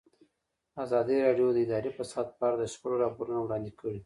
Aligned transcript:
ازادي 0.83 1.17
راډیو 1.25 1.47
د 1.53 1.57
اداري 1.65 1.91
فساد 1.97 2.27
په 2.37 2.43
اړه 2.47 2.55
د 2.59 2.63
شخړو 2.73 3.01
راپورونه 3.03 3.39
وړاندې 3.41 3.71
کړي. 3.79 3.99